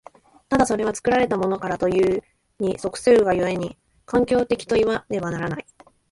[0.49, 2.23] ただそれは作られたものからという
[2.59, 3.77] に即するが故に、
[4.07, 5.65] 環境的といわねばならない。